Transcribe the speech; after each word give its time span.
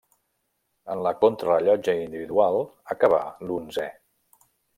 En 0.93 1.03
la 1.07 1.11
contrarellotge 1.23 1.95
individual 2.07 2.57
acabà 2.97 3.21
l'onzè. 3.47 3.87